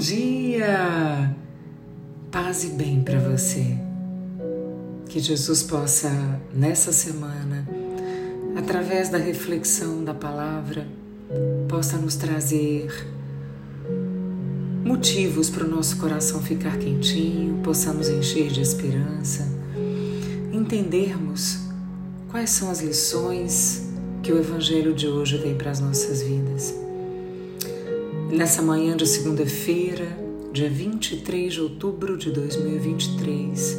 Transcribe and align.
dia! 0.00 1.36
Paz 2.32 2.64
e 2.64 2.68
bem 2.68 3.02
para 3.02 3.18
você. 3.18 3.76
Que 5.06 5.20
Jesus 5.20 5.62
possa, 5.62 6.10
nessa 6.54 6.90
semana, 6.90 7.68
através 8.56 9.10
da 9.10 9.18
reflexão 9.18 10.02
da 10.02 10.14
palavra, 10.14 10.88
possa 11.68 11.98
nos 11.98 12.16
trazer 12.16 12.90
motivos 14.82 15.50
para 15.50 15.66
o 15.66 15.68
nosso 15.68 15.98
coração 15.98 16.40
ficar 16.40 16.78
quentinho, 16.78 17.60
possamos 17.62 18.08
encher 18.08 18.50
de 18.50 18.62
esperança, 18.62 19.46
entendermos 20.50 21.68
quais 22.30 22.48
são 22.48 22.70
as 22.70 22.80
lições 22.80 23.86
que 24.22 24.32
o 24.32 24.38
Evangelho 24.38 24.94
de 24.94 25.06
hoje 25.06 25.36
vem 25.36 25.54
para 25.54 25.70
as 25.70 25.80
nossas 25.80 26.22
vidas. 26.22 26.89
Nessa 28.32 28.62
manhã 28.62 28.96
de 28.96 29.04
segunda-feira, 29.08 30.06
dia 30.52 30.70
23 30.70 31.52
de 31.52 31.60
outubro 31.60 32.16
de 32.16 32.30
2023, 32.30 33.76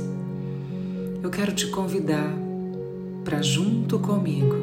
eu 1.23 1.29
quero 1.29 1.53
te 1.53 1.67
convidar 1.67 2.37
para, 3.23 3.41
junto 3.41 3.97
comigo, 3.97 4.53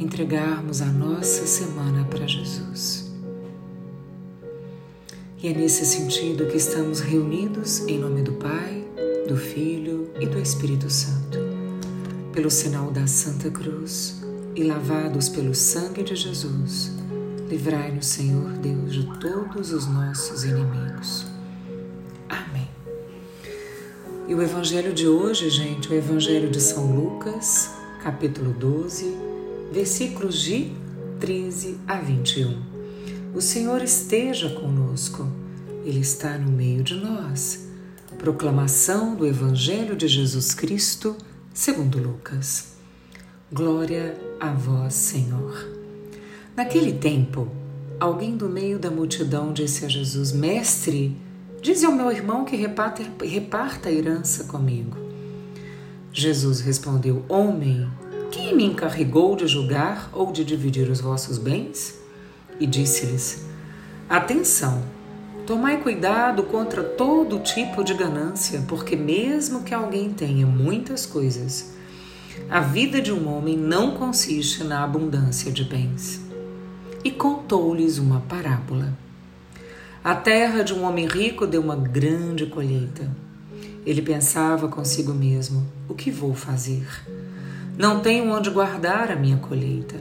entregarmos 0.00 0.82
a 0.82 0.86
nossa 0.86 1.46
semana 1.46 2.04
para 2.04 2.26
Jesus. 2.26 3.12
E 5.40 5.46
é 5.46 5.52
nesse 5.52 5.86
sentido 5.86 6.46
que 6.46 6.56
estamos 6.56 6.98
reunidos 6.98 7.86
em 7.86 7.96
nome 7.96 8.22
do 8.22 8.32
Pai, 8.32 8.84
do 9.28 9.36
Filho 9.36 10.10
e 10.18 10.26
do 10.26 10.40
Espírito 10.40 10.90
Santo, 10.90 11.38
pelo 12.32 12.50
sinal 12.50 12.90
da 12.90 13.06
Santa 13.06 13.52
Cruz 13.52 14.20
e 14.56 14.64
lavados 14.64 15.28
pelo 15.28 15.54
sangue 15.54 16.02
de 16.02 16.16
Jesus 16.16 16.99
Livrai-nos, 17.50 18.06
Senhor 18.06 18.52
Deus, 18.58 18.94
de 18.94 19.18
todos 19.18 19.72
os 19.72 19.84
nossos 19.88 20.44
inimigos. 20.44 21.26
Amém. 22.28 22.68
E 24.28 24.34
o 24.36 24.40
evangelho 24.40 24.94
de 24.94 25.08
hoje, 25.08 25.50
gente, 25.50 25.88
o 25.88 25.94
evangelho 25.94 26.48
de 26.48 26.60
São 26.60 26.94
Lucas, 26.94 27.72
capítulo 28.04 28.52
12, 28.52 29.16
versículos 29.72 30.40
de 30.40 30.70
13 31.18 31.76
a 31.88 31.96
21. 31.96 32.62
O 33.34 33.40
Senhor 33.40 33.82
esteja 33.82 34.50
conosco, 34.50 35.26
Ele 35.84 35.98
está 35.98 36.38
no 36.38 36.52
meio 36.52 36.84
de 36.84 36.94
nós. 36.94 37.66
Proclamação 38.16 39.16
do 39.16 39.26
Evangelho 39.26 39.96
de 39.96 40.06
Jesus 40.06 40.54
Cristo, 40.54 41.16
segundo 41.52 41.98
Lucas. 41.98 42.74
Glória 43.52 44.16
a 44.38 44.52
vós, 44.52 44.94
Senhor. 44.94 45.79
Naquele 46.56 46.92
tempo, 46.92 47.48
alguém 47.98 48.36
do 48.36 48.48
meio 48.48 48.78
da 48.78 48.90
multidão 48.90 49.52
disse 49.52 49.84
a 49.84 49.88
Jesus: 49.88 50.32
Mestre, 50.32 51.16
dize 51.62 51.86
ao 51.86 51.92
meu 51.92 52.10
irmão 52.10 52.44
que 52.44 52.56
reparta, 52.56 53.04
reparta 53.24 53.88
a 53.88 53.92
herança 53.92 54.44
comigo. 54.44 54.96
Jesus 56.12 56.60
respondeu: 56.60 57.24
Homem, 57.28 57.88
quem 58.32 58.54
me 58.54 58.64
encarregou 58.64 59.36
de 59.36 59.46
julgar 59.46 60.10
ou 60.12 60.32
de 60.32 60.44
dividir 60.44 60.90
os 60.90 61.00
vossos 61.00 61.38
bens? 61.38 61.96
E 62.58 62.66
disse-lhes: 62.66 63.44
Atenção, 64.08 64.82
tomai 65.46 65.80
cuidado 65.80 66.42
contra 66.42 66.82
todo 66.82 67.38
tipo 67.38 67.84
de 67.84 67.94
ganância, 67.94 68.64
porque 68.66 68.96
mesmo 68.96 69.62
que 69.62 69.72
alguém 69.72 70.12
tenha 70.12 70.46
muitas 70.46 71.06
coisas, 71.06 71.74
a 72.50 72.60
vida 72.60 73.00
de 73.00 73.12
um 73.12 73.32
homem 73.32 73.56
não 73.56 73.92
consiste 73.92 74.64
na 74.64 74.82
abundância 74.82 75.52
de 75.52 75.62
bens 75.62 76.28
e 77.04 77.10
contou-lhes 77.10 77.98
uma 77.98 78.20
parábola. 78.20 78.92
A 80.02 80.14
terra 80.14 80.62
de 80.62 80.72
um 80.72 80.84
homem 80.84 81.06
rico 81.06 81.46
deu 81.46 81.60
uma 81.60 81.76
grande 81.76 82.46
colheita. 82.46 83.10
Ele 83.84 84.02
pensava 84.02 84.68
consigo 84.68 85.12
mesmo: 85.12 85.66
o 85.88 85.94
que 85.94 86.10
vou 86.10 86.34
fazer? 86.34 86.86
Não 87.76 88.00
tenho 88.00 88.30
onde 88.30 88.50
guardar 88.50 89.10
a 89.10 89.16
minha 89.16 89.36
colheita. 89.36 89.96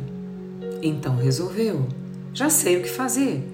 Então 0.81 1.17
resolveu: 1.17 1.87
já 2.33 2.49
sei 2.49 2.77
o 2.77 2.81
que 2.81 2.89
fazer. 2.89 3.45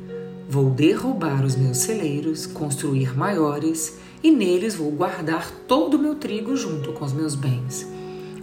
Vou 0.47 0.69
derrubar 0.69 1.43
os 1.43 1.55
meus 1.55 1.77
celeiros, 1.77 2.45
construir 2.45 3.17
maiores 3.17 3.97
e 4.21 4.29
neles 4.29 4.75
vou 4.75 4.91
guardar 4.91 5.49
todo 5.67 5.95
o 5.95 5.99
meu 5.99 6.15
trigo 6.15 6.55
junto 6.55 6.93
com 6.93 7.03
os 7.03 7.13
meus 7.13 7.33
bens. 7.33 7.87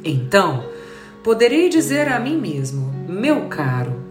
Então 0.05 0.65
poderei 1.23 1.69
dizer 1.69 2.09
a 2.09 2.19
mim 2.19 2.37
mesmo: 2.37 2.93
meu 3.09 3.49
caro, 3.49 4.02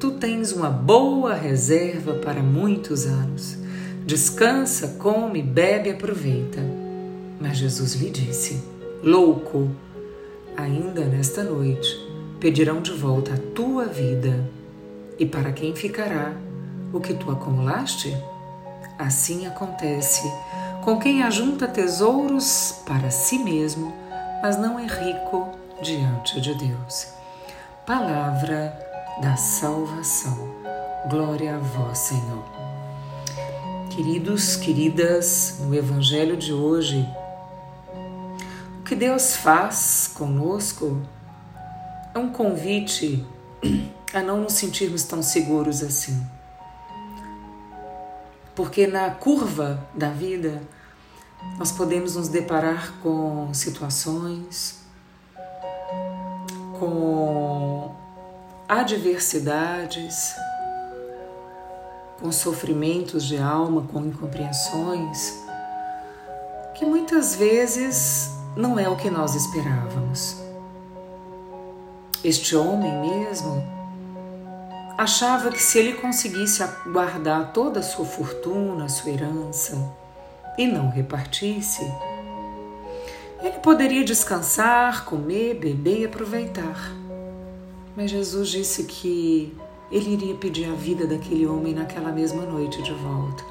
tu 0.00 0.12
tens 0.12 0.50
uma 0.50 0.70
boa 0.70 1.34
reserva 1.34 2.14
para 2.14 2.42
muitos 2.42 3.04
anos. 3.04 3.58
Descansa, 4.06 4.96
come, 4.98 5.42
bebe, 5.42 5.90
aproveita. 5.90 6.58
Mas 7.38 7.58
Jesus 7.58 7.94
lhe 7.94 8.08
disse: 8.08 8.64
Louco, 9.04 9.70
ainda 10.56 11.04
nesta 11.04 11.44
noite 11.44 11.86
pedirão 12.40 12.80
de 12.80 12.92
volta 12.92 13.34
a 13.34 13.54
tua 13.54 13.84
vida. 13.84 14.48
E 15.18 15.26
para 15.26 15.52
quem 15.52 15.76
ficará 15.76 16.32
o 16.94 16.98
que 16.98 17.12
tu 17.12 17.30
acumulaste? 17.30 18.16
Assim 18.98 19.46
acontece 19.46 20.22
com 20.82 20.98
quem 20.98 21.22
ajunta 21.22 21.68
tesouros 21.68 22.80
para 22.86 23.10
si 23.10 23.38
mesmo, 23.38 23.92
mas 24.42 24.56
não 24.56 24.78
é 24.78 24.86
rico 24.86 25.50
diante 25.82 26.40
de 26.40 26.54
Deus. 26.54 27.08
Palavra 27.86 28.89
da 29.20 29.36
salvação. 29.36 30.48
Glória 31.10 31.56
a 31.56 31.58
vós, 31.58 31.98
Senhor. 31.98 32.44
Queridos, 33.90 34.56
queridas, 34.56 35.58
no 35.60 35.74
Evangelho 35.74 36.36
de 36.38 36.54
hoje, 36.54 37.06
o 38.78 38.82
que 38.82 38.96
Deus 38.96 39.36
faz 39.36 40.10
conosco 40.14 41.02
é 42.14 42.18
um 42.18 42.30
convite 42.30 43.26
a 44.14 44.22
não 44.22 44.40
nos 44.40 44.54
sentirmos 44.54 45.04
tão 45.04 45.22
seguros 45.22 45.82
assim. 45.82 46.26
Porque 48.54 48.86
na 48.86 49.10
curva 49.10 49.86
da 49.94 50.08
vida, 50.08 50.62
nós 51.58 51.70
podemos 51.70 52.16
nos 52.16 52.28
deparar 52.28 52.94
com 53.02 53.52
situações, 53.52 54.80
com 56.78 57.94
adversidades, 58.70 60.32
com 62.20 62.30
sofrimentos 62.30 63.24
de 63.26 63.36
alma, 63.36 63.82
com 63.92 64.06
incompreensões, 64.06 65.34
que 66.76 66.86
muitas 66.86 67.34
vezes 67.34 68.30
não 68.56 68.78
é 68.78 68.88
o 68.88 68.94
que 68.94 69.10
nós 69.10 69.34
esperávamos. 69.34 70.36
Este 72.22 72.54
homem 72.54 72.92
mesmo 73.00 73.60
achava 74.96 75.50
que 75.50 75.60
se 75.60 75.76
ele 75.76 75.94
conseguisse 75.94 76.62
guardar 76.92 77.52
toda 77.52 77.80
a 77.80 77.82
sua 77.82 78.04
fortuna, 78.04 78.84
a 78.84 78.88
sua 78.88 79.10
herança 79.10 79.76
e 80.56 80.68
não 80.68 80.90
repartisse, 80.90 81.82
ele 83.42 83.58
poderia 83.58 84.04
descansar, 84.04 85.04
comer, 85.06 85.54
beber 85.54 86.02
e 86.02 86.04
aproveitar. 86.04 86.99
Mas 87.96 88.10
Jesus 88.10 88.48
disse 88.48 88.84
que 88.84 89.52
ele 89.90 90.12
iria 90.12 90.34
pedir 90.34 90.66
a 90.66 90.74
vida 90.74 91.06
daquele 91.06 91.46
homem 91.46 91.74
naquela 91.74 92.12
mesma 92.12 92.44
noite 92.44 92.82
de 92.82 92.92
volta. 92.92 93.44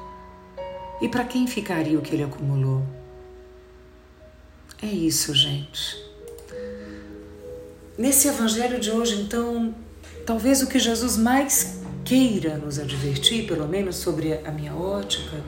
E 1.00 1.08
para 1.08 1.24
quem 1.24 1.46
ficaria 1.46 1.98
o 1.98 2.02
que 2.02 2.14
ele 2.14 2.22
acumulou? 2.22 2.82
É 4.82 4.86
isso, 4.86 5.34
gente. 5.34 6.02
Nesse 7.98 8.28
evangelho 8.28 8.80
de 8.80 8.90
hoje, 8.90 9.20
então, 9.20 9.74
talvez 10.24 10.62
o 10.62 10.66
que 10.66 10.78
Jesus 10.78 11.18
mais 11.18 11.80
queira 12.04 12.56
nos 12.56 12.78
advertir, 12.78 13.46
pelo 13.46 13.68
menos 13.68 13.96
sobre 13.96 14.32
a 14.32 14.50
minha 14.50 14.74
ótica, 14.74 15.42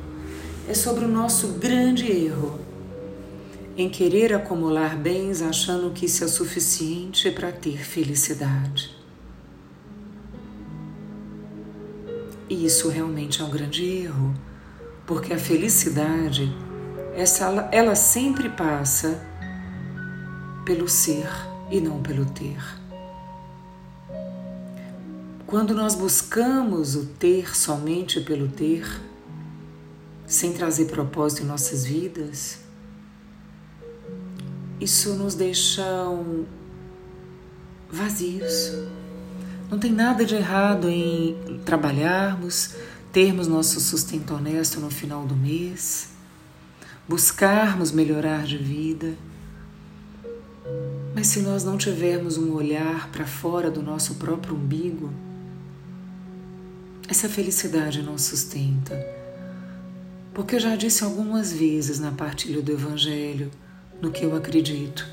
é 0.68 0.74
sobre 0.74 1.06
o 1.06 1.08
nosso 1.08 1.54
grande 1.54 2.10
erro 2.10 2.60
em 3.76 3.88
querer 3.88 4.34
acumular 4.34 4.96
bens 4.96 5.40
achando 5.40 5.90
que 5.90 6.06
isso 6.06 6.24
é 6.24 6.28
suficiente 6.28 7.30
para 7.30 7.50
ter 7.50 7.78
felicidade. 7.78 8.94
E 12.48 12.66
isso 12.66 12.88
realmente 12.88 13.40
é 13.40 13.44
um 13.44 13.50
grande 13.50 13.84
erro, 13.84 14.34
porque 15.06 15.32
a 15.32 15.38
felicidade, 15.38 16.54
essa, 17.16 17.68
ela 17.72 17.94
sempre 17.94 18.50
passa 18.50 19.26
pelo 20.64 20.86
ser 20.86 21.28
e 21.70 21.80
não 21.80 22.02
pelo 22.02 22.26
ter. 22.26 22.62
Quando 25.46 25.74
nós 25.74 25.94
buscamos 25.94 26.94
o 26.94 27.06
ter 27.06 27.56
somente 27.56 28.20
pelo 28.20 28.48
ter, 28.48 28.86
sem 30.26 30.52
trazer 30.52 30.86
propósito 30.86 31.42
em 31.42 31.46
nossas 31.46 31.84
vidas, 31.84 32.61
isso 34.82 35.14
nos 35.14 35.34
deixa 35.34 35.84
vazios. 37.90 38.72
Não 39.70 39.78
tem 39.78 39.92
nada 39.92 40.24
de 40.24 40.34
errado 40.34 40.88
em 40.88 41.60
trabalharmos, 41.64 42.74
termos 43.12 43.46
nosso 43.46 43.80
sustento 43.80 44.34
honesto 44.34 44.80
no 44.80 44.90
final 44.90 45.24
do 45.24 45.36
mês, 45.36 46.10
buscarmos 47.08 47.92
melhorar 47.92 48.44
de 48.44 48.58
vida. 48.58 49.14
Mas 51.14 51.28
se 51.28 51.40
nós 51.40 51.62
não 51.62 51.78
tivermos 51.78 52.36
um 52.36 52.52
olhar 52.52 53.08
para 53.10 53.26
fora 53.26 53.70
do 53.70 53.82
nosso 53.82 54.16
próprio 54.16 54.56
umbigo, 54.56 55.12
essa 57.08 57.28
felicidade 57.28 58.02
não 58.02 58.18
sustenta. 58.18 58.98
Porque 60.34 60.56
eu 60.56 60.60
já 60.60 60.74
disse 60.74 61.04
algumas 61.04 61.52
vezes 61.52 62.00
na 62.00 62.10
partilha 62.10 62.62
do 62.62 62.72
Evangelho, 62.72 63.50
no 64.02 64.10
que 64.10 64.24
eu 64.24 64.34
acredito. 64.34 65.08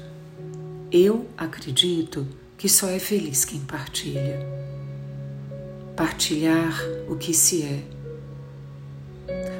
Eu 0.91 1.29
acredito 1.37 2.27
que 2.57 2.67
só 2.67 2.89
é 2.89 2.97
feliz 2.97 3.45
quem 3.45 3.59
partilha. 3.59 4.43
Partilhar 5.95 6.75
o 7.07 7.15
que 7.15 7.31
se 7.31 7.61
é. 7.61 7.83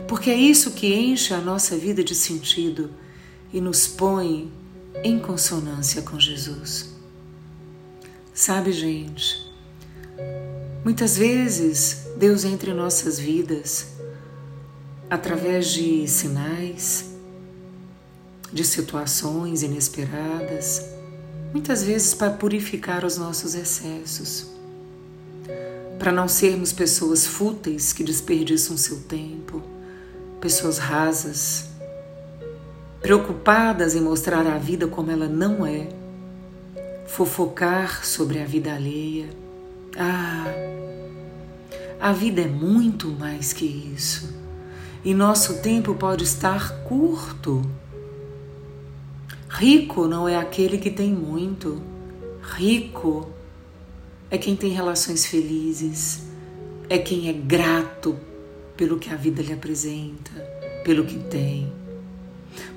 Porque 0.08 0.32
é 0.32 0.36
isso 0.36 0.72
que 0.72 0.92
enche 0.92 1.36
a 1.36 1.40
nossa 1.40 1.78
vida 1.78 2.04
de 2.04 2.16
sentido 2.16 2.90
e 3.54 3.62
nos 3.62 3.86
põe 3.86 4.52
em 5.04 5.20
consonância 5.20 6.02
com 6.02 6.20
Jesus. 6.20 6.90
Sabe, 8.34 8.72
gente, 8.72 9.48
muitas 10.84 11.16
vezes 11.16 12.08
Deus 12.18 12.44
entra 12.46 12.72
em 12.72 12.74
nossas 12.74 13.20
vidas 13.20 13.90
através 15.08 15.68
de 15.72 16.08
sinais, 16.08 17.09
de 18.52 18.64
situações 18.64 19.64
inesperadas, 19.64 20.84
muitas 21.54 21.84
vezes 21.84 22.14
para 22.14 22.32
purificar 22.32 23.06
os 23.06 23.18
nossos 23.18 23.56
excessos, 23.56 24.48
para 25.98 26.12
não 26.12 26.28
sermos 26.28 26.72
pessoas 26.72 27.26
fúteis 27.26 27.92
que 27.94 28.04
desperdiçam 28.04 28.78
seu 28.78 29.02
tempo, 29.02 29.62
pessoas 30.40 30.78
rasas, 30.78 31.66
preocupadas 33.02 33.96
em 33.96 34.02
mostrar 34.02 34.46
a 34.46 34.58
vida 34.58 34.88
como 34.88 35.12
ela 35.12 35.28
não 35.28 35.66
é, 35.66 35.90
fofocar 37.08 38.06
sobre 38.06 38.40
a 38.40 38.46
vida 38.46 38.74
alheia. 38.74 39.30
Ah, 39.98 40.46
a 42.00 42.14
vida 42.14 42.42
é 42.42 42.48
muito 42.48 43.08
mais 43.10 43.52
que 43.52 43.66
isso. 43.66 44.34
E 45.04 45.14
nosso 45.14 45.62
tempo 45.62 45.96
pode 45.96 46.24
estar 46.24 46.84
curto. 46.84 47.62
Rico 49.60 50.08
não 50.08 50.26
é 50.26 50.38
aquele 50.38 50.78
que 50.78 50.90
tem 50.90 51.12
muito. 51.12 51.82
Rico 52.42 53.28
é 54.32 54.38
quem 54.38 54.56
tem 54.56 54.70
relações 54.70 55.26
felizes, 55.26 56.22
é 56.88 56.98
quem 56.98 57.28
é 57.28 57.34
grato 57.34 58.16
pelo 58.78 58.98
que 58.98 59.10
a 59.10 59.18
vida 59.18 59.42
lhe 59.42 59.52
apresenta, 59.52 60.32
pelo 60.86 61.04
que 61.04 61.20
tem. 61.20 61.70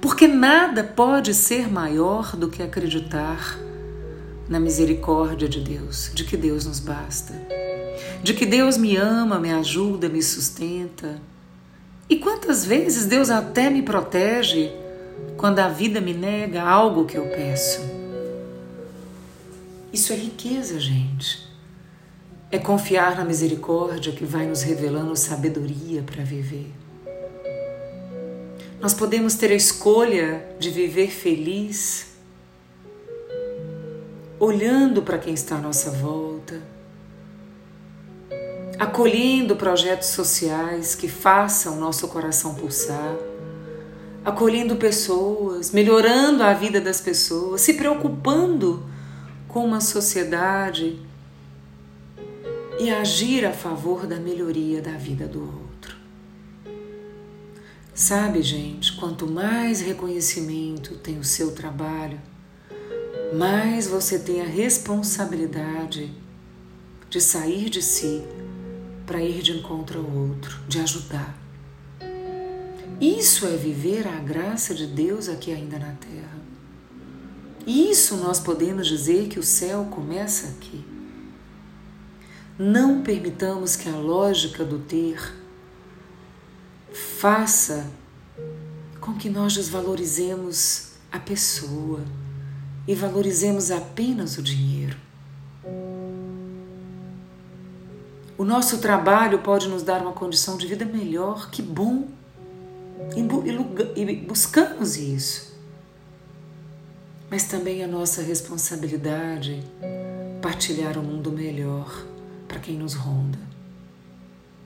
Porque 0.01 0.27
nada 0.27 0.83
pode 0.83 1.35
ser 1.35 1.71
maior 1.71 2.35
do 2.35 2.49
que 2.49 2.65
acreditar 2.65 3.57
na 4.49 4.59
misericórdia 4.59 5.49
de 5.49 5.61
Deus, 5.61 6.11
de 6.13 6.25
que 6.25 6.37
Deus 6.37 6.67
nos 6.67 6.81
basta, 6.81 7.33
de 8.25 8.35
que 8.35 8.45
Deus 8.45 8.77
me 8.77 8.97
ama, 8.97 9.39
me 9.39 9.53
ajuda, 9.53 10.09
me 10.09 10.21
sustenta. 10.21 11.23
E 12.11 12.17
quantas 12.17 12.67
vezes 12.67 13.07
Deus 13.07 13.31
até 13.31 13.71
me 13.71 13.83
protege 13.83 14.82
quando 15.37 15.59
a 15.59 15.69
vida 15.69 16.01
me 16.01 16.15
nega 16.15 16.63
algo 16.63 17.05
que 17.05 17.17
eu 17.17 17.27
peço. 17.27 17.81
Isso 19.93 20.13
é 20.13 20.17
riqueza, 20.17 20.81
gente. 20.81 21.47
É 22.51 22.59
confiar 22.59 23.17
na 23.17 23.25
misericórdia 23.25 24.13
que 24.13 24.25
vai 24.25 24.47
nos 24.47 24.63
revelando 24.63 25.15
sabedoria 25.17 26.03
para 26.03 26.23
viver. 26.23 26.73
Nós 28.81 28.95
podemos 28.95 29.35
ter 29.35 29.51
a 29.53 29.55
escolha 29.55 30.45
de 30.59 30.71
viver 30.71 31.09
feliz, 31.11 32.09
olhando 34.41 35.03
para 35.03 35.19
quem 35.19 35.35
está 35.35 35.57
à 35.57 35.61
nossa 35.61 35.91
volta, 35.91 36.61
acolhendo 38.79 39.55
projetos 39.55 40.09
sociais 40.09 40.95
que 40.95 41.07
façam 41.07 41.77
nosso 41.77 42.09
coração 42.09 42.55
pulsar, 42.55 43.17
acolhendo 44.25 44.77
pessoas, 44.77 45.71
melhorando 45.71 46.43
a 46.43 46.53
vida 46.53 46.81
das 46.81 47.01
pessoas, 47.01 47.61
se 47.61 47.75
preocupando 47.75 48.87
com 49.49 49.65
uma 49.65 49.81
sociedade 49.81 50.99
e 52.79 52.91
agir 52.91 53.45
a 53.45 53.53
favor 53.53 54.07
da 54.07 54.17
melhoria 54.17 54.81
da 54.81 54.93
vida 54.93 55.27
do 55.27 55.41
outro. 55.41 55.97
Sabe, 57.95 58.43
gente, 58.43 58.97
quanto 58.97 59.27
mais 59.27 59.81
reconhecimento 59.81 60.97
tem 60.97 61.19
o 61.19 61.25
seu 61.25 61.53
trabalho, 61.53 62.19
mais 63.35 63.87
você 63.87 64.19
tem 64.19 64.41
a 64.41 64.47
responsabilidade 64.47 66.11
de 67.11 67.21
sair 67.21 67.69
de 67.69 67.83
si 67.83 68.23
para 69.07 69.23
ir 69.23 69.43
de 69.43 69.53
encontro 69.53 69.99
ao 69.99 70.11
outro, 70.11 70.59
de 70.67 70.81
ajudar. 70.81 71.37
Isso 73.03 73.47
é 73.47 73.57
viver 73.57 74.07
a 74.07 74.21
graça 74.21 74.73
de 74.73 74.87
Deus 74.87 75.29
aqui 75.29 75.51
ainda 75.53 75.77
na 75.77 75.93
terra. 75.95 76.39
Isso 77.67 78.17
nós 78.19 78.39
podemos 78.39 78.87
dizer 78.87 79.27
que 79.27 79.41
o 79.41 79.43
céu 79.43 79.89
começa 79.91 80.47
aqui. 80.51 80.85
Não 82.57 83.03
permitamos 83.03 83.75
que 83.75 83.89
a 83.89 83.97
lógica 83.97 84.65
do 84.65 84.79
ter 84.79 85.35
faça 86.93 87.91
com 89.01 89.15
que 89.15 89.29
nós 89.29 89.53
desvalorizemos 89.55 90.93
a 91.11 91.19
pessoa 91.19 92.05
e 92.87 92.95
valorizemos 92.95 93.73
apenas 93.73 94.39
o 94.39 94.43
dinheiro. 94.45 94.97
O 98.39 98.45
nosso 98.45 98.79
trabalho 98.79 99.41
pode 99.41 99.69
nos 99.69 99.83
dar 99.83 100.03
uma 100.03 100.13
condição 100.13 100.57
de 100.57 100.69
vida 100.69 100.85
melhor, 100.85 101.51
que 101.51 101.61
bom, 101.61 102.07
e 103.97 104.17
buscamos 104.17 104.97
isso. 104.97 105.53
Mas 107.31 107.45
também 107.45 107.83
a 107.83 107.89
nossa 107.89 108.23
responsabilidade 108.23 109.63
partilhar 110.41 110.99
um 110.99 111.03
mundo 111.03 111.31
melhor 111.33 112.07
para 112.49 112.59
quem 112.59 112.77
nos 112.77 112.95
ronda, 112.95 113.39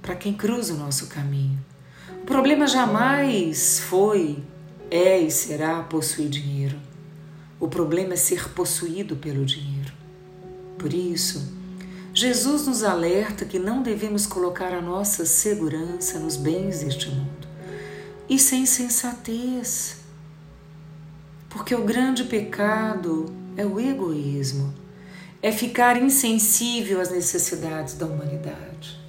para 0.03 0.17
quem 0.17 0.33
cruza 0.33 0.75
o 0.75 0.79
nosso 0.79 1.07
caminho. 1.07 1.59
O 2.23 2.27
problema 2.27 2.67
jamais 2.67 3.79
foi, 3.81 4.43
é 4.91 5.19
e 5.19 5.31
será 5.31 5.83
possuir 5.83 6.29
dinheiro. 6.29 6.77
O 7.61 7.69
problema 7.69 8.15
é 8.15 8.17
ser 8.17 8.49
possuído 8.51 9.17
pelo 9.17 9.45
dinheiro. 9.45 9.93
Por 10.79 10.93
isso, 10.93 11.55
Jesus 12.13 12.67
nos 12.67 12.83
alerta 12.83 13.45
que 13.45 13.59
não 13.59 13.83
devemos 13.83 14.27
colocar 14.27 14.73
a 14.73 14.81
nossa 14.81 15.25
segurança 15.25 16.19
nos 16.19 16.37
bens 16.37 16.81
deste 16.81 17.09
mundo. 17.11 17.46
Isso 18.29 18.55
é 18.55 18.59
insensatez. 18.59 19.99
Porque 21.49 21.75
o 21.75 21.85
grande 21.85 22.25
pecado 22.25 23.33
é 23.57 23.65
o 23.65 23.81
egoísmo, 23.81 24.75
é 25.41 25.53
ficar 25.53 25.97
insensível 25.97 27.01
às 27.01 27.11
necessidades 27.11 27.95
da 27.95 28.07
humanidade. 28.07 29.01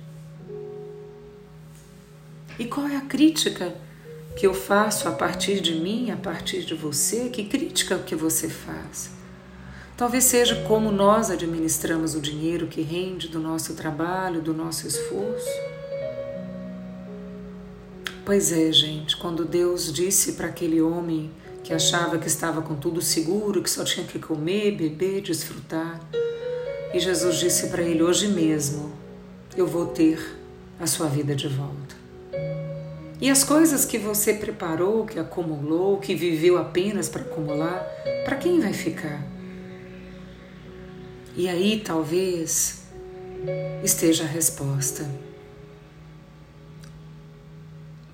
E 2.59 2.65
qual 2.65 2.87
é 2.87 2.95
a 2.95 3.01
crítica 3.01 3.75
que 4.35 4.47
eu 4.47 4.53
faço 4.53 5.07
a 5.07 5.11
partir 5.11 5.59
de 5.59 5.75
mim, 5.75 6.11
a 6.11 6.15
partir 6.15 6.63
de 6.63 6.73
você? 6.73 7.29
Que 7.29 7.43
crítica 7.43 7.97
que 7.99 8.15
você 8.15 8.47
faz? 8.47 9.09
Talvez 9.97 10.25
seja 10.25 10.63
como 10.67 10.91
nós 10.91 11.31
administramos 11.31 12.13
o 12.13 12.21
dinheiro 12.21 12.67
que 12.67 12.81
rende 12.81 13.27
do 13.27 13.39
nosso 13.39 13.73
trabalho, 13.73 14.41
do 14.41 14.53
nosso 14.53 14.87
esforço. 14.87 15.76
Pois 18.27 18.51
é, 18.51 18.69
gente, 18.73 19.15
quando 19.15 19.45
Deus 19.45 19.89
disse 19.89 20.33
para 20.33 20.47
aquele 20.47 20.81
homem 20.81 21.31
que 21.63 21.73
achava 21.73 22.17
que 22.17 22.27
estava 22.27 22.61
com 22.61 22.75
tudo 22.75 23.01
seguro, 23.01 23.63
que 23.63 23.69
só 23.69 23.85
tinha 23.85 24.05
que 24.05 24.19
comer, 24.19 24.75
beber, 24.75 25.21
desfrutar, 25.21 26.01
e 26.93 26.99
Jesus 26.99 27.37
disse 27.37 27.67
para 27.67 27.81
ele: 27.81 28.03
Hoje 28.03 28.27
mesmo 28.27 28.91
eu 29.55 29.65
vou 29.65 29.85
ter 29.85 30.19
a 30.77 30.85
sua 30.85 31.07
vida 31.07 31.33
de 31.33 31.47
volta. 31.47 31.95
E 33.21 33.29
as 33.29 33.45
coisas 33.45 33.85
que 33.85 33.97
você 33.97 34.33
preparou, 34.33 35.05
que 35.05 35.17
acumulou, 35.17 35.97
que 35.97 36.13
viveu 36.13 36.57
apenas 36.57 37.07
para 37.07 37.21
acumular, 37.21 37.81
para 38.25 38.35
quem 38.35 38.59
vai 38.59 38.73
ficar? 38.73 39.25
E 41.33 41.47
aí 41.47 41.79
talvez 41.79 42.81
esteja 43.85 44.25
a 44.25 44.27
resposta. 44.27 45.09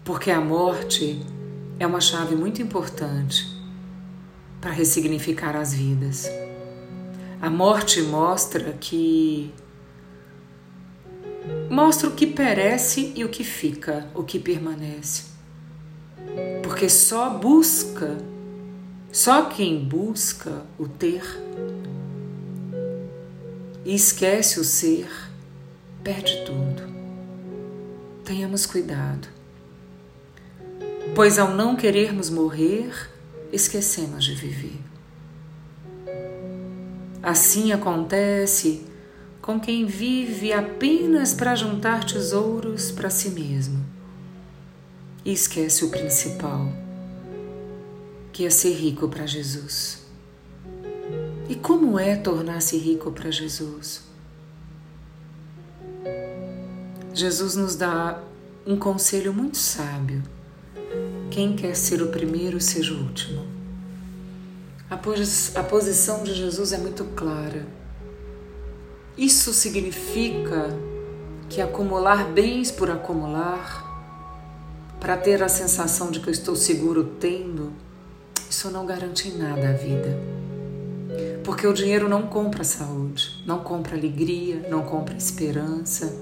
Porque 0.03 0.29
a 0.29 0.41
morte 0.41 1.22
é 1.79 1.88
uma 1.88 2.01
chave 2.01 2.36
muito 2.36 2.62
importante 2.62 3.48
para 4.60 4.72
ressignificar 4.72 5.55
as 5.55 5.74
vidas. 5.74 6.29
A 7.41 7.50
morte 7.50 8.01
mostra 8.01 8.74
que 8.79 9.53
mostra 11.69 12.07
o 12.07 12.13
que 12.13 12.27
perece 12.27 13.12
e 13.15 13.25
o 13.25 13.29
que 13.29 13.43
fica, 13.43 14.07
o 14.13 14.24
que 14.24 14.39
permanece. 14.39 15.24
Porque 16.62 16.88
só 16.88 17.29
busca, 17.29 18.17
só 19.12 19.45
quem 19.45 19.83
busca 19.83 20.63
o 20.77 20.88
ter 20.88 21.24
e 23.86 23.93
esquece 23.93 24.60
o 24.60 24.63
ser, 24.63 25.10
perde 26.03 26.43
tudo. 26.45 26.83
Tenhamos 28.24 28.65
cuidado, 28.65 29.27
pois 31.15 31.38
ao 31.38 31.53
não 31.53 31.75
querermos 31.75 32.29
morrer, 32.29 33.10
esquecemos 33.51 34.24
de 34.24 34.34
viver. 34.34 34.79
Assim 37.22 37.72
acontece 37.72 38.86
com 39.41 39.60
quem 39.60 39.86
vive 39.86 40.51
apenas 40.51 41.34
para 41.34 41.55
juntar 41.55 42.03
tesouros 42.03 42.91
para 42.91 43.10
si 43.10 43.29
mesmo 43.29 43.86
e 45.24 45.32
esquece 45.32 45.86
o 45.86 45.89
principal, 45.89 46.67
que 48.32 48.46
é 48.46 48.50
ser 48.50 48.74
rico 48.74 49.08
para 49.08 49.25
Jesus. 49.25 50.05
E 51.48 51.55
como 51.55 52.00
é 52.00 52.15
tornar-se 52.15 52.77
rico 52.77 53.12
para 53.12 53.29
Jesus? 53.29 54.03
Jesus 57.13 57.55
nos 57.55 57.75
dá 57.75 58.22
um 58.65 58.77
conselho 58.77 59.34
muito 59.34 59.58
sábio. 59.58 60.24
Quem 61.34 61.56
quer 61.56 61.75
ser 61.75 62.00
o 62.00 62.10
primeiro, 62.10 62.62
seja 62.62 62.94
o 62.94 63.02
último. 63.02 63.44
A, 64.88 64.96
pos 64.96 65.56
a 65.56 65.63
posição 65.63 66.24
de 66.24 66.32
Jesus 66.32 66.72
é 66.72 66.78
muito 66.78 67.06
clara. 67.16 67.66
Isso 69.18 69.52
significa 69.52 70.70
que 71.50 71.60
acumular 71.60 72.24
bens 72.25 72.70
por 72.70 72.92
acumular, 72.92 73.84
para 75.00 75.18
ter 75.18 75.42
a 75.42 75.50
sensação 75.50 76.12
de 76.12 76.20
que 76.20 76.28
eu 76.28 76.32
estou 76.32 76.56
seguro 76.56 77.04
tendo, 77.20 77.74
isso 78.48 78.70
não 78.70 78.86
garante 78.86 79.28
em 79.28 79.36
nada 79.36 79.70
a 79.70 79.74
vida. 79.74 80.16
Porque 81.44 81.66
o 81.66 81.74
dinheiro 81.74 82.08
não 82.08 82.28
compra 82.28 82.63
saúde, 82.63 83.44
não 83.44 83.63
compra 83.63 83.98
alegria, 83.98 84.68
não 84.70 84.84
compra 84.84 85.18
esperança, 85.18 86.16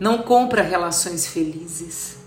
não 0.00 0.22
compra 0.22 0.62
relações 0.62 1.26
felizes. 1.26 2.24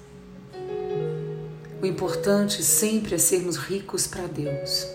O 1.81 1.85
importante 1.85 2.61
sempre 2.63 3.15
é 3.15 3.17
sermos 3.17 3.57
ricos 3.57 4.07
para 4.07 4.27
Deus. 4.27 4.87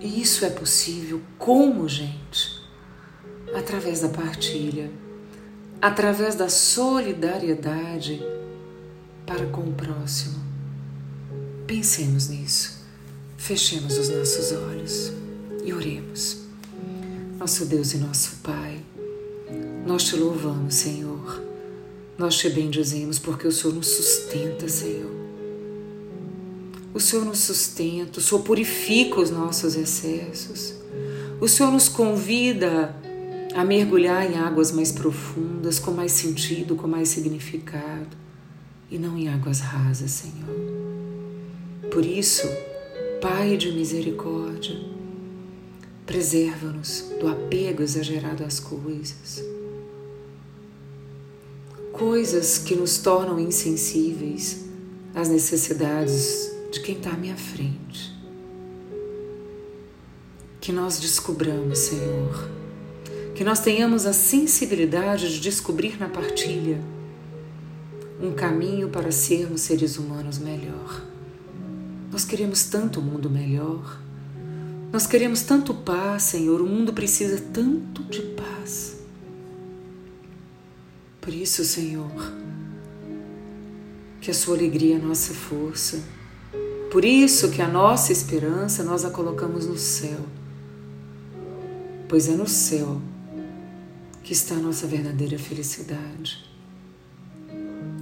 E 0.00 0.20
isso 0.20 0.44
é 0.44 0.50
possível 0.50 1.20
como, 1.38 1.88
gente? 1.88 2.58
através 3.54 4.00
da 4.00 4.08
partilha, 4.08 4.90
através 5.80 6.34
da 6.34 6.48
solidariedade 6.48 8.22
para 9.26 9.46
com 9.46 9.62
o 9.62 9.72
próximo. 9.72 10.38
Pensemos 11.66 12.28
nisso, 12.28 12.84
fechemos 13.36 13.98
os 13.98 14.08
nossos 14.08 14.52
olhos 14.52 15.12
e 15.64 15.72
oremos. 15.72 16.38
Nosso 17.38 17.66
Deus 17.66 17.94
e 17.94 17.98
nosso 17.98 18.36
Pai, 18.42 18.82
nós 19.86 20.04
te 20.04 20.16
louvamos, 20.16 20.74
Senhor. 20.74 21.47
Nós 22.18 22.36
te 22.36 22.50
bendizemos 22.50 23.18
porque 23.18 23.46
o 23.46 23.52
Senhor 23.52 23.72
nos 23.74 23.86
sustenta, 23.86 24.68
Senhor. 24.68 25.16
O 26.92 26.98
Senhor 26.98 27.24
nos 27.24 27.38
sustenta, 27.38 28.18
o 28.18 28.22
Senhor 28.22 28.42
purifica 28.42 29.20
os 29.20 29.30
nossos 29.30 29.76
excessos. 29.76 30.74
O 31.40 31.46
Senhor 31.46 31.70
nos 31.70 31.88
convida 31.88 32.92
a 33.54 33.64
mergulhar 33.64 34.28
em 34.28 34.36
águas 34.36 34.72
mais 34.72 34.90
profundas, 34.90 35.78
com 35.78 35.92
mais 35.92 36.10
sentido, 36.10 36.74
com 36.74 36.88
mais 36.88 37.08
significado, 37.08 38.16
e 38.90 38.98
não 38.98 39.16
em 39.16 39.28
águas 39.28 39.60
rasas, 39.60 40.10
Senhor. 40.10 40.48
Por 41.90 42.04
isso, 42.04 42.48
Pai 43.20 43.56
de 43.56 43.72
misericórdia, 43.72 44.76
preserva-nos 46.06 47.04
do 47.20 47.28
apego 47.28 47.82
exagerado 47.82 48.44
às 48.44 48.60
coisas, 48.60 49.42
coisas 51.98 52.58
que 52.58 52.76
nos 52.76 52.98
tornam 52.98 53.40
insensíveis 53.40 54.64
às 55.14 55.28
necessidades 55.28 56.48
de 56.70 56.80
quem 56.80 56.96
está 56.96 57.10
à 57.10 57.16
minha 57.16 57.36
frente. 57.36 58.16
Que 60.60 60.70
nós 60.70 61.00
descobramos, 61.00 61.78
Senhor, 61.78 62.48
que 63.34 63.42
nós 63.42 63.58
tenhamos 63.58 64.06
a 64.06 64.12
sensibilidade 64.12 65.32
de 65.32 65.40
descobrir 65.40 65.98
na 65.98 66.08
partilha 66.08 66.80
um 68.22 68.32
caminho 68.32 68.88
para 68.88 69.10
sermos 69.10 69.62
seres 69.62 69.98
humanos 69.98 70.38
melhor. 70.38 71.02
Nós 72.12 72.24
queremos 72.24 72.64
tanto 72.64 73.00
um 73.00 73.02
mundo 73.02 73.28
melhor. 73.28 74.00
Nós 74.92 75.06
queremos 75.06 75.42
tanto 75.42 75.74
paz, 75.74 76.24
Senhor. 76.24 76.60
O 76.60 76.66
mundo 76.66 76.92
precisa 76.92 77.40
tanto 77.52 78.02
de 78.04 78.22
paz. 78.22 78.97
Por 81.20 81.34
isso, 81.34 81.64
Senhor, 81.64 82.10
que 84.20 84.30
a 84.30 84.34
Sua 84.34 84.56
alegria 84.56 84.94
é 84.94 84.98
a 84.98 85.02
nossa 85.02 85.34
força. 85.34 86.02
Por 86.90 87.04
isso 87.04 87.50
que 87.50 87.60
a 87.60 87.68
nossa 87.68 88.12
esperança 88.12 88.82
nós 88.82 89.04
a 89.04 89.10
colocamos 89.10 89.66
no 89.66 89.76
céu. 89.76 90.20
Pois 92.08 92.28
é 92.28 92.32
no 92.32 92.48
céu 92.48 93.00
que 94.22 94.32
está 94.32 94.54
a 94.54 94.58
nossa 94.58 94.86
verdadeira 94.86 95.38
felicidade. 95.38 96.44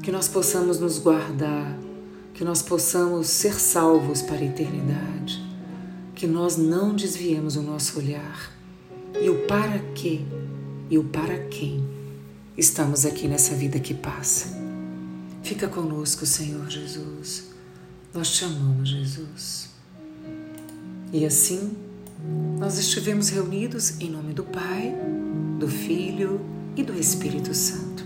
Que 0.03 0.13
nós 0.13 0.29
possamos 0.29 0.79
nos 0.79 0.99
guardar, 0.99 1.77
que 2.33 2.45
nós 2.45 2.63
possamos 2.63 3.29
ser 3.29 3.55
salvos 3.55 4.23
para 4.23 4.37
a 4.37 4.45
eternidade, 4.45 5.43
que 6.15 6.27
nós 6.27 6.57
não 6.57 6.95
desviemos 6.95 7.57
o 7.57 7.63
nosso 7.63 7.99
olhar 7.99 8.53
e 9.21 9.29
o 9.29 9.47
para 9.47 9.81
quê 9.95 10.21
e 10.89 10.97
o 10.97 11.05
para 11.05 11.39
quem 11.49 11.96
estamos 12.57 13.05
aqui 13.05 13.29
nessa 13.29 13.55
vida 13.55 13.79
que 13.79 13.95
passa. 13.95 14.57
Fica 15.43 15.69
conosco, 15.69 16.27
Senhor 16.27 16.69
Jesus. 16.69 17.51
Nós 18.13 18.31
te 18.31 18.45
amamos, 18.45 18.89
Jesus. 18.89 19.69
E 21.13 21.25
assim, 21.25 21.77
nós 22.59 22.79
estivemos 22.79 23.29
reunidos 23.29 24.01
em 24.01 24.11
nome 24.11 24.33
do 24.33 24.43
Pai 24.43 24.95
do 25.59 25.69
Filho 25.69 26.41
e 26.77 26.83
do 26.83 26.99
Espírito 26.99 27.55
Santo. 27.55 28.05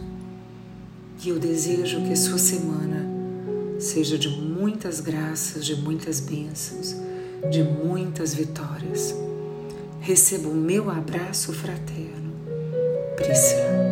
E 1.23 1.29
eu 1.29 1.39
desejo 1.39 2.03
que 2.03 2.17
sua 2.17 2.39
semana 2.39 3.07
seja 3.79 4.17
de 4.17 4.29
muitas 4.29 5.01
graças, 5.01 5.65
de 5.65 5.77
muitas 5.77 6.21
bênçãos, 6.21 6.97
de 7.51 7.63
muitas 7.63 8.35
vitórias. 8.35 9.15
Receba 10.01 10.49
o 10.49 10.55
meu 10.55 10.91
abraço 10.91 11.53
fraterno. 11.53 12.33
Priscila. 13.17 13.90